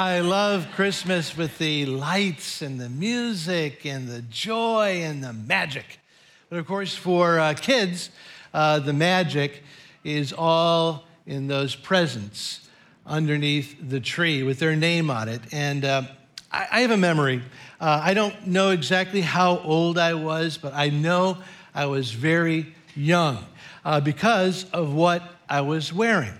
[0.00, 6.00] I love Christmas with the lights and the music and the joy and the magic.
[6.48, 8.08] But of course, for uh, kids,
[8.54, 9.62] uh, the magic
[10.02, 12.66] is all in those presents
[13.04, 15.42] underneath the tree with their name on it.
[15.52, 16.04] And uh,
[16.50, 17.42] I, I, have a memory.
[17.78, 21.36] Uh, I don't know exactly how old I was, but I know
[21.74, 23.44] I was very young
[23.84, 26.38] uh, because of what I was wearing.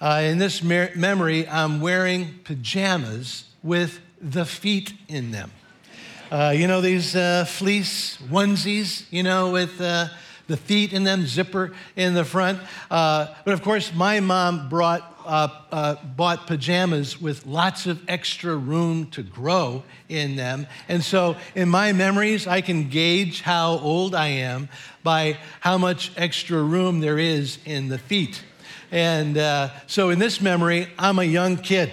[0.00, 5.50] Uh, in this mer- memory, I'm wearing pajamas with the feet in them.
[6.30, 10.06] Uh, you know, these uh, fleece onesies, you know, with uh,
[10.46, 12.60] the feet in them, zipper in the front.
[12.88, 19.10] Uh, but of course, my mom brought, uh, bought pajamas with lots of extra room
[19.10, 20.68] to grow in them.
[20.88, 24.68] And so, in my memories, I can gauge how old I am
[25.02, 28.44] by how much extra room there is in the feet.
[28.90, 31.92] And uh, so in this memory, I'm a young kid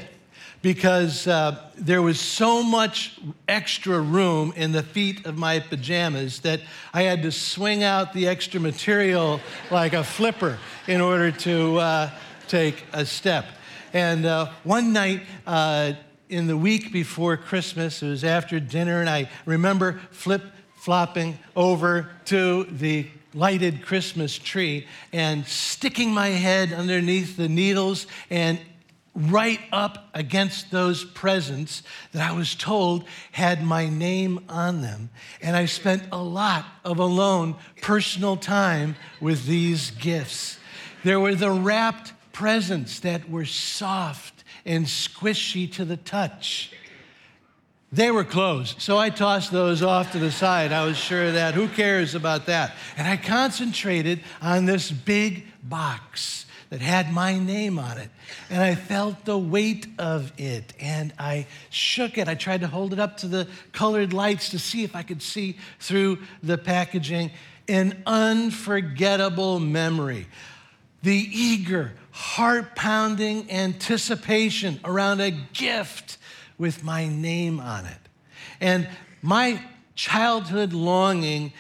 [0.62, 6.60] because uh, there was so much extra room in the feet of my pajamas that
[6.92, 9.40] I had to swing out the extra material
[9.72, 12.10] like a flipper in order to uh,
[12.48, 13.46] take a step.
[13.94, 15.94] And uh, one night, uh,
[16.30, 20.42] in the week before Christmas, it was after dinner, and I remember flip
[20.78, 28.60] flopping over to the lighted Christmas tree and sticking my head underneath the needles and
[29.16, 35.10] right up against those presents that I was told had my name on them.
[35.42, 40.58] And I spent a lot of alone personal time with these gifts.
[41.04, 46.72] There were the wrapped presents that were soft and squishy to the touch.
[47.96, 48.82] They were closed.
[48.82, 50.74] So I tossed those off to the side.
[50.74, 51.54] I was sure of that.
[51.54, 52.76] Who cares about that?
[52.98, 58.10] And I concentrated on this big box that had my name on it.
[58.50, 62.28] And I felt the weight of it and I shook it.
[62.28, 65.22] I tried to hold it up to the colored lights to see if I could
[65.22, 67.32] see through the packaging.
[67.70, 70.28] An unforgettable memory.
[71.02, 76.18] The eager, heart pounding anticipation around a gift
[76.58, 77.98] with my name on it.
[78.60, 78.88] And
[79.22, 79.62] my
[79.96, 81.54] childhood longing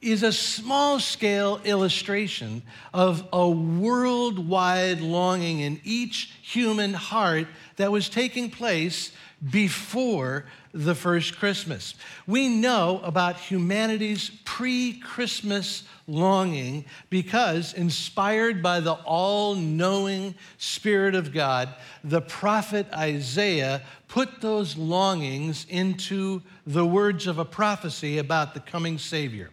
[0.00, 7.46] is a small scale illustration of a worldwide longing in each human heart
[7.76, 9.12] that was taking place
[9.50, 11.94] before the first Christmas.
[12.26, 21.32] We know about humanity's pre Christmas longing because, inspired by the all knowing Spirit of
[21.32, 21.68] God,
[22.04, 28.98] the prophet Isaiah put those longings into the words of a prophecy about the coming
[28.98, 29.50] Savior.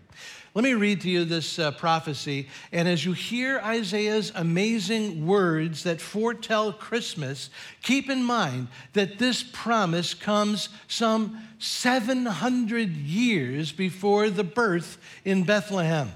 [0.59, 2.49] Let me read to you this uh, prophecy.
[2.73, 7.49] And as you hear Isaiah's amazing words that foretell Christmas,
[7.81, 16.11] keep in mind that this promise comes some 700 years before the birth in Bethlehem.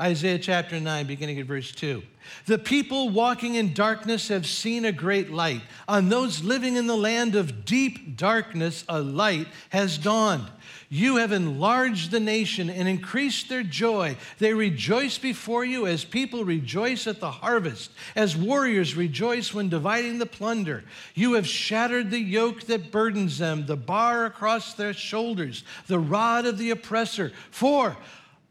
[0.00, 2.00] Isaiah chapter 9, beginning at verse 2.
[2.46, 5.62] The people walking in darkness have seen a great light.
[5.88, 10.48] On those living in the land of deep darkness, a light has dawned.
[10.90, 14.16] You have enlarged the nation and increased their joy.
[14.38, 20.18] They rejoice before you as people rejoice at the harvest, as warriors rejoice when dividing
[20.18, 20.84] the plunder.
[21.14, 26.46] You have shattered the yoke that burdens them, the bar across their shoulders, the rod
[26.46, 27.32] of the oppressor.
[27.50, 27.94] For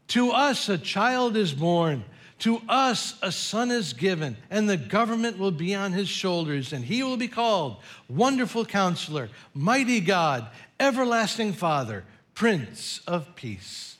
[0.08, 2.04] to us a child is born.
[2.40, 6.84] To us a son is given, and the government will be on his shoulders, and
[6.84, 10.46] he will be called Wonderful Counselor, Mighty God,
[10.78, 12.04] Everlasting Father,
[12.38, 13.96] Prince of Peace.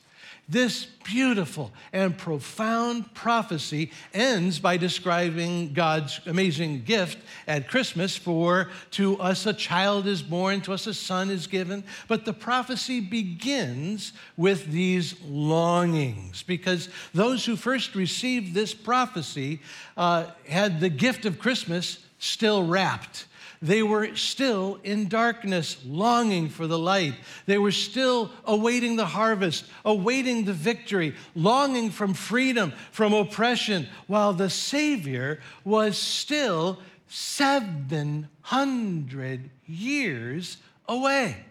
[0.47, 7.17] This beautiful and profound prophecy ends by describing God's amazing gift
[7.49, 11.83] at Christmas for to us a child is born, to us a son is given.
[12.07, 19.59] But the prophecy begins with these longings because those who first received this prophecy
[19.97, 23.25] uh, had the gift of Christmas still wrapped
[23.61, 27.15] they were still in darkness, longing for the light.
[27.45, 34.31] They were still awaiting the harvest, awaiting the victory, longing from freedom, from oppression, while
[34.31, 36.79] the Savior was still
[37.09, 40.57] 700 years
[40.87, 41.43] away.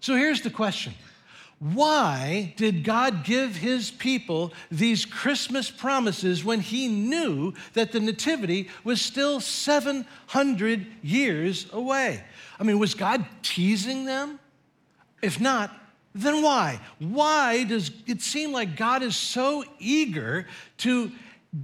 [0.00, 0.94] So here's the question
[1.72, 8.68] why did God give his people these Christmas promises when he knew that the Nativity
[8.84, 12.22] was still 700 years away?
[12.60, 14.38] I mean, was God teasing them?
[15.22, 15.74] If not,
[16.14, 16.80] then why?
[16.98, 20.46] Why does it seem like God is so eager
[20.78, 21.10] to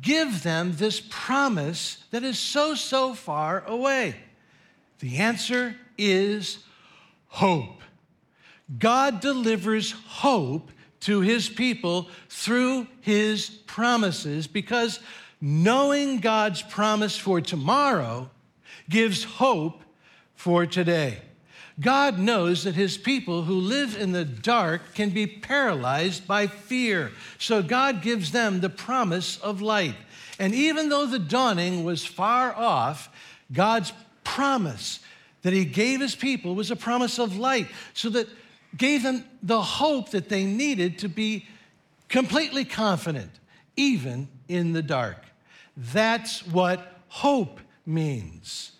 [0.01, 4.17] give them this promise that is so, so far away?
[5.01, 6.61] The answer is
[7.27, 7.83] hope.
[8.79, 10.71] God delivers hope
[11.01, 15.01] to his people through his promises because
[15.41, 18.31] knowing God's promise for tomorrow
[18.89, 19.83] gives hope
[20.35, 21.19] for today.
[21.81, 27.11] God knows that his people who live in the dark can be paralyzed by fear.
[27.39, 29.95] So God gives them the promise of light.
[30.39, 33.09] And even though the dawning was far off,
[33.51, 33.95] God's
[34.25, 35.01] promise
[35.43, 38.29] that he gave his people was a promise of light, so that
[38.77, 41.47] gave them the hope that they needed to be
[42.09, 43.31] completely confident,
[43.77, 45.25] even in the dark.
[45.77, 48.73] That's what hope means.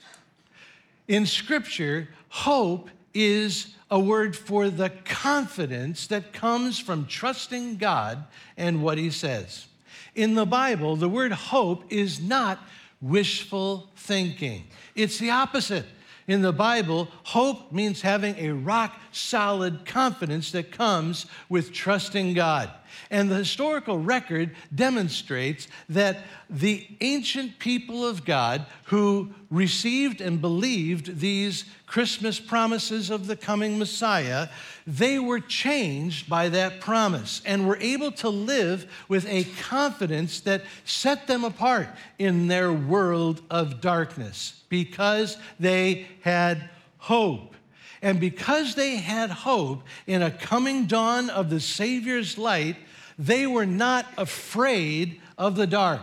[1.09, 8.25] In Scripture, hope is a word for the confidence that comes from trusting God
[8.57, 9.67] and what He says.
[10.15, 12.61] In the Bible, the word hope is not
[13.01, 14.65] wishful thinking,
[14.95, 15.87] it's the opposite.
[16.27, 22.71] In the Bible, hope means having a rock solid confidence that comes with trusting God.
[23.11, 31.21] And the historical record demonstrates that the ancient people of God who received and believed
[31.21, 34.49] these Christmas promises of the coming Messiah,
[34.87, 40.63] they were changed by that promise and were able to live with a confidence that
[40.85, 41.89] set them apart
[42.19, 47.55] in their world of darkness because they had hope.
[48.03, 52.77] And because they had hope in a coming dawn of the Savior's light,
[53.19, 56.03] they were not afraid of the dark.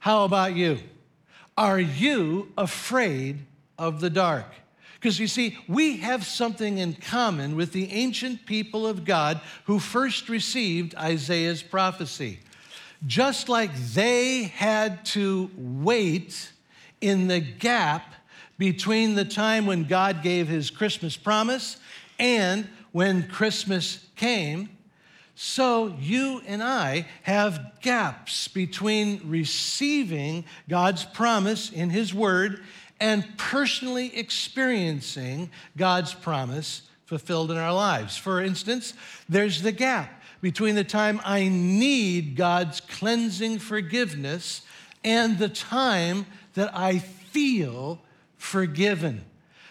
[0.00, 0.78] How about you?
[1.56, 3.46] Are you afraid
[3.78, 4.46] of the dark?
[4.94, 9.78] Because you see, we have something in common with the ancient people of God who
[9.78, 12.40] first received Isaiah's prophecy.
[13.06, 16.52] Just like they had to wait
[17.00, 18.14] in the gap
[18.62, 21.78] between the time when God gave his Christmas promise
[22.20, 24.68] and when Christmas came,
[25.34, 32.62] so you and I have gaps between receiving God's promise in His Word
[33.00, 38.16] and personally experiencing God's promise fulfilled in our lives.
[38.16, 38.94] For instance,
[39.28, 44.62] there's the gap between the time I need God's cleansing forgiveness
[45.02, 48.00] and the time that I feel
[48.42, 49.24] forgiven.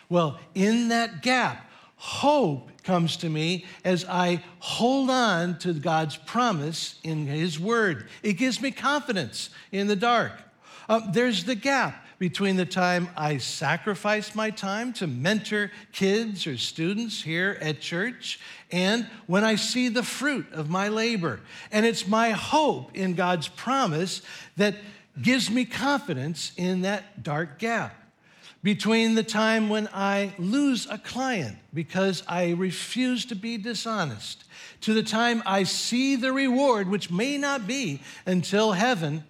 [0.10, 6.96] Well, in that gap, hope comes to me as I hold on to God's promise
[7.04, 8.08] in His Word.
[8.24, 10.32] It gives me confidence in the dark.
[10.88, 16.58] Uh, there's the gap between the time I sacrifice my time to mentor kids or
[16.58, 18.40] students here at church
[18.72, 21.42] and when I see the fruit of my labor.
[21.72, 24.22] And it's my hope in God's promise
[24.58, 24.76] that
[25.22, 28.01] gives me confidence in that dark gap
[28.64, 34.44] between the time when I lose a client because I refuse to be dishonest
[34.82, 39.24] to the time I see the reward, which may not be until heaven.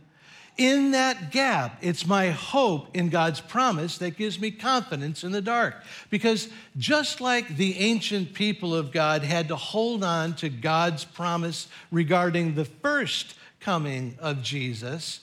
[0.58, 5.42] In that gap, it's my hope in God's promise that gives me confidence in the
[5.42, 5.76] dark.
[6.10, 11.68] Because just like the ancient people of God had to hold on to God's promise
[11.90, 15.22] regarding the first coming of Jesus,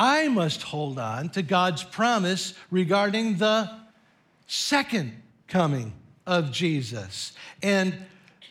[0.00, 3.68] I must hold on to God's promise regarding the
[4.46, 5.92] second coming
[6.24, 7.32] of Jesus
[7.64, 7.92] and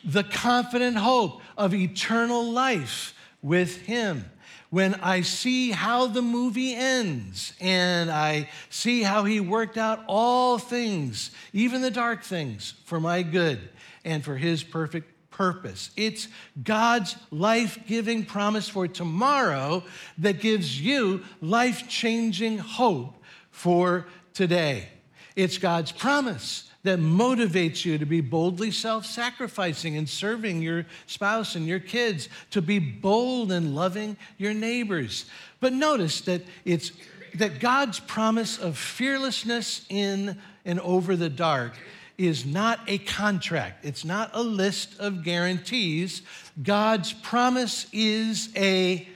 [0.03, 4.25] the confident hope of eternal life with Him.
[4.71, 10.57] When I see how the movie ends and I see how He worked out all
[10.57, 13.69] things, even the dark things, for my good
[14.03, 15.91] and for His perfect purpose.
[15.95, 16.27] It's
[16.63, 19.83] God's life giving promise for tomorrow
[20.17, 24.89] that gives you life changing hope for today.
[25.35, 31.53] It's God's promise that motivates you to be boldly self sacrificing and serving your spouse
[31.53, 35.25] and your kids, to be bold and loving your neighbors.
[35.59, 36.91] But notice that it's
[37.35, 41.73] that God's promise of fearlessness in and over the dark
[42.17, 46.23] is not a contract, it's not a list of guarantees.
[46.61, 49.07] God's promise is a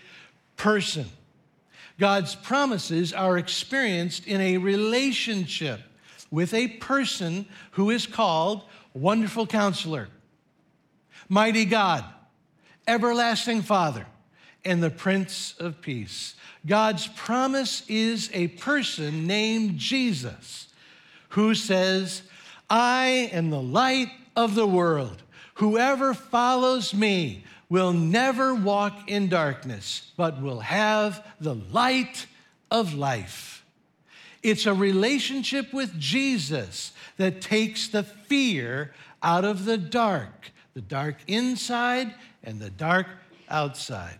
[0.55, 1.05] person.
[1.99, 5.79] God's promises are experienced in a relationship
[6.29, 10.07] with a person who is called Wonderful Counselor,
[11.29, 12.03] Mighty God,
[12.87, 14.05] Everlasting Father,
[14.63, 16.35] and the Prince of Peace.
[16.65, 20.67] God's promise is a person named Jesus
[21.29, 22.21] who says,
[22.71, 25.21] I am the light of the world.
[25.55, 32.27] Whoever follows me will never walk in darkness, but will have the light
[32.71, 33.65] of life.
[34.41, 41.17] It's a relationship with Jesus that takes the fear out of the dark, the dark
[41.27, 43.07] inside and the dark
[43.49, 44.17] outside.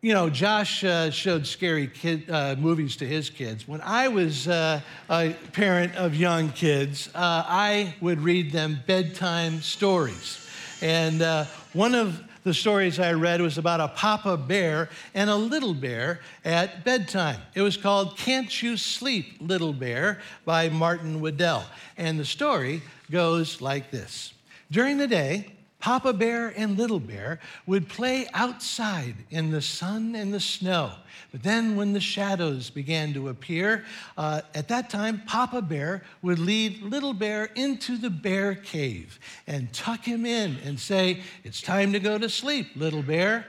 [0.00, 3.66] You know, Josh uh, showed scary kid, uh, movies to his kids.
[3.66, 9.60] When I was uh, a parent of young kids, uh, I would read them bedtime
[9.60, 10.48] stories.
[10.80, 15.34] And uh, one of the stories I read was about a papa bear and a
[15.34, 17.40] little bear at bedtime.
[17.56, 21.64] It was called Can't You Sleep, Little Bear by Martin Waddell.
[21.96, 24.32] And the story goes like this
[24.70, 30.34] During the day, Papa Bear and Little Bear would play outside in the sun and
[30.34, 30.90] the snow.
[31.30, 33.84] But then, when the shadows began to appear,
[34.16, 39.72] uh, at that time, Papa Bear would lead Little Bear into the bear cave and
[39.72, 43.46] tuck him in and say, It's time to go to sleep, Little Bear.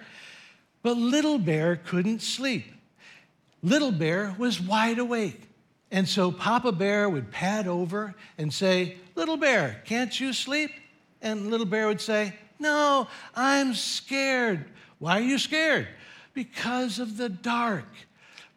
[0.83, 2.65] But Little Bear couldn't sleep.
[3.63, 5.41] Little Bear was wide awake.
[5.91, 10.71] And so Papa Bear would pad over and say, Little Bear, can't you sleep?
[11.21, 14.65] And Little Bear would say, No, I'm scared.
[14.99, 15.87] Why are you scared?
[16.33, 17.85] Because of the dark.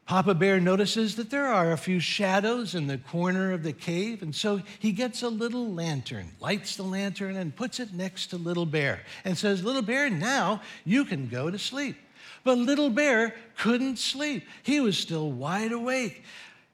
[0.04, 4.22] Papa Bear notices that there are a few shadows in the corner of the cave,
[4.22, 8.36] and so he gets a little lantern, lights the lantern, and puts it next to
[8.36, 11.96] Little Bear, and says, Little Bear, now you can go to sleep.
[12.44, 14.44] But Little Bear couldn't sleep.
[14.64, 16.24] He was still wide awake.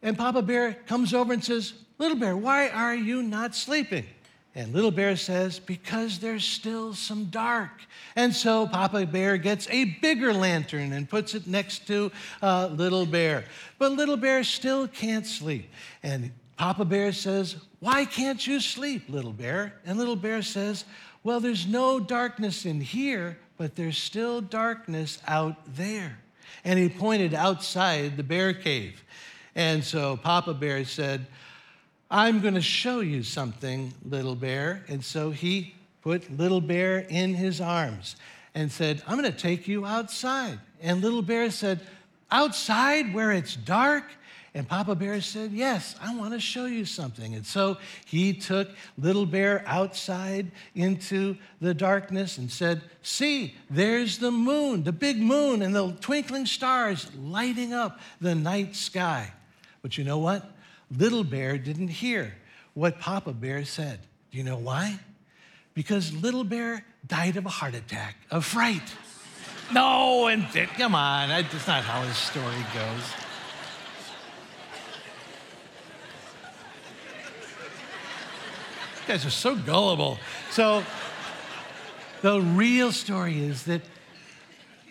[0.02, 4.06] And Papa Bear comes over and says, Little Bear, why are you not sleeping?
[4.58, 7.70] And Little Bear says, Because there's still some dark.
[8.16, 12.10] And so Papa Bear gets a bigger lantern and puts it next to
[12.42, 13.44] uh, Little Bear.
[13.78, 15.70] But Little Bear still can't sleep.
[16.02, 19.74] And Papa Bear says, Why can't you sleep, Little Bear?
[19.86, 20.84] And Little Bear says,
[21.22, 26.18] Well, there's no darkness in here, but there's still darkness out there.
[26.64, 29.04] And he pointed outside the bear cave.
[29.54, 31.28] And so Papa Bear said,
[32.10, 34.84] I'm going to show you something, little bear.
[34.88, 38.16] And so he put little bear in his arms
[38.54, 40.58] and said, I'm going to take you outside.
[40.80, 41.80] And little bear said,
[42.30, 44.04] Outside where it's dark?
[44.54, 47.34] And Papa Bear said, Yes, I want to show you something.
[47.34, 54.30] And so he took Little Bear outside into the darkness and said, See, there's the
[54.30, 59.32] moon, the big moon, and the twinkling stars lighting up the night sky.
[59.82, 60.50] But you know what?
[60.96, 62.34] Little Bear didn't hear
[62.74, 64.00] what Papa Bear said.
[64.30, 64.98] Do you know why?
[65.74, 68.94] Because Little Bear died of a heart attack, of fright.
[69.72, 73.02] No, and come on, that's not how his story goes.
[79.02, 80.18] You guys are so gullible.
[80.50, 80.82] So,
[82.22, 83.82] the real story is that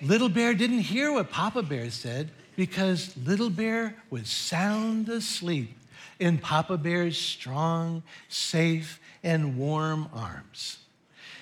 [0.02, 5.77] Little Bear didn't hear what Papa Bear said because Little Bear was sound asleep
[6.20, 10.80] in Papa Bear's strong, safe, and warm arms.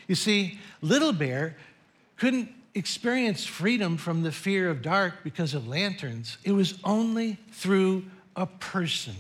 [0.08, 1.56] You see, Little Bear
[2.18, 6.38] couldn't experience freedom from the fear of dark because of lanterns.
[6.44, 8.06] It was only through
[8.36, 9.16] a person,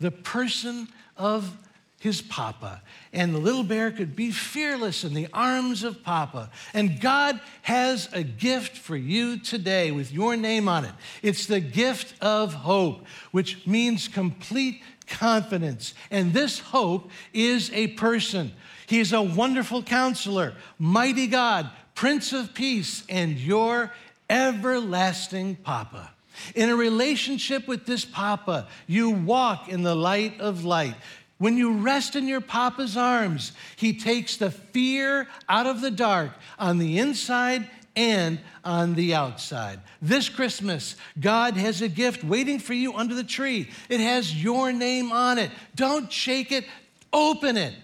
[0.00, 1.56] the person of
[2.02, 2.82] his papa.
[3.12, 6.50] And the little bear could be fearless in the arms of papa.
[6.74, 10.92] And God has a gift for you today with your name on it.
[11.22, 15.94] It's the gift of hope, which means complete confidence.
[16.10, 18.50] And this hope is a person.
[18.86, 23.92] He is a wonderful counselor, mighty God, Prince of Peace, and your
[24.28, 26.10] everlasting Papa.
[26.54, 30.96] In a relationship with this Papa, you walk in the light of light.
[31.42, 36.30] When you rest in your Papa's arms, He takes the fear out of the dark
[36.56, 39.80] on the inside and on the outside.
[40.00, 43.68] This Christmas, God has a gift waiting for you under the tree.
[43.88, 45.50] It has your name on it.
[45.74, 46.64] Don't shake it,
[47.12, 47.74] open it.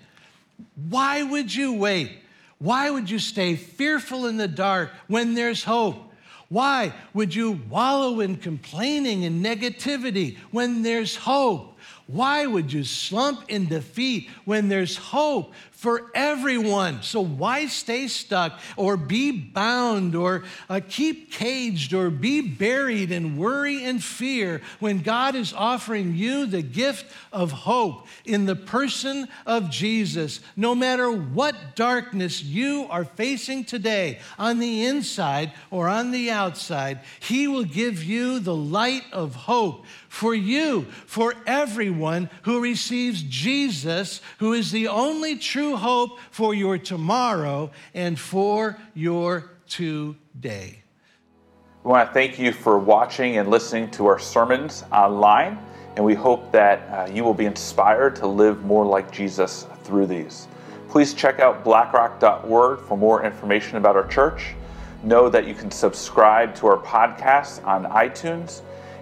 [0.88, 2.12] Why would you wait?
[2.58, 5.96] Why would you stay fearful in the dark when there's hope?
[6.48, 11.77] Why would you wallow in complaining and negativity when there's hope?
[12.08, 17.02] Why would you slump in defeat when there's hope for everyone?
[17.02, 23.36] So, why stay stuck or be bound or uh, keep caged or be buried in
[23.36, 29.28] worry and fear when God is offering you the gift of hope in the person
[29.46, 30.40] of Jesus?
[30.56, 37.02] No matter what darkness you are facing today, on the inside or on the outside,
[37.20, 44.20] He will give you the light of hope for you, for everyone who receives Jesus,
[44.38, 50.82] who is the only true hope for your tomorrow and for your today.
[51.84, 55.58] We want to thank you for watching and listening to our sermons online,
[55.96, 60.06] and we hope that uh, you will be inspired to live more like Jesus through
[60.06, 60.48] these.
[60.88, 64.54] Please check out blackrock.org for more information about our church.
[65.02, 68.62] Know that you can subscribe to our podcast on iTunes,